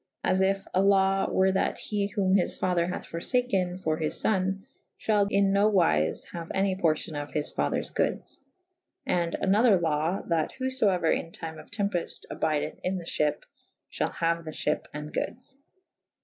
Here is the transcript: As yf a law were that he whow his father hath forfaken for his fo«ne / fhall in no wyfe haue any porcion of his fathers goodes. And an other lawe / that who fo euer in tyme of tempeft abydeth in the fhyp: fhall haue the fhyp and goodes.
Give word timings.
As 0.23 0.41
yf 0.41 0.65
a 0.73 0.81
law 0.81 1.29
were 1.29 1.51
that 1.51 1.77
he 1.77 2.07
whow 2.17 2.33
his 2.35 2.55
father 2.55 2.87
hath 2.87 3.05
forfaken 3.05 3.77
for 3.77 3.97
his 3.97 4.19
fo«ne 4.19 4.55
/ 4.79 4.99
fhall 4.99 5.27
in 5.29 5.53
no 5.53 5.71
wyfe 5.71 6.25
haue 6.31 6.47
any 6.55 6.75
porcion 6.75 7.13
of 7.15 7.29
his 7.33 7.51
fathers 7.51 7.91
goodes. 7.91 8.41
And 9.05 9.35
an 9.35 9.53
other 9.53 9.79
lawe 9.79 10.23
/ 10.23 10.25
that 10.29 10.53
who 10.53 10.71
fo 10.71 10.87
euer 10.87 11.15
in 11.15 11.31
tyme 11.31 11.59
of 11.59 11.69
tempeft 11.69 12.25
abydeth 12.31 12.79
in 12.83 12.97
the 12.97 13.05
fhyp: 13.05 13.43
fhall 13.91 14.09
haue 14.09 14.41
the 14.41 14.49
fhyp 14.49 14.87
and 14.91 15.13
goodes. 15.13 15.57